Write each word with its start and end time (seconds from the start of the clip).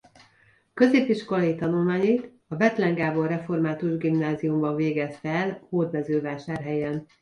Középiskolai 0.73 1.55
tanulmányait 1.55 2.31
a 2.47 2.55
Bethlen 2.55 2.93
Gábor 2.95 3.27
Református 3.27 3.97
Gimnáziumban 3.97 4.75
végezte 4.75 5.29
el 5.29 5.65
Hódmezővásárhelyen. 5.69 7.05